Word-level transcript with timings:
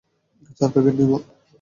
চার 0.57 0.69
প্যাকেট 0.73 0.95
নিবো। 0.99 1.17